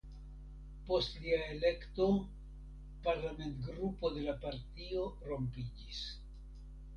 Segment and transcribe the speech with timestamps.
[0.85, 2.07] Post lia elekto
[3.09, 6.03] parlamentgrupo de la partio rompiĝis.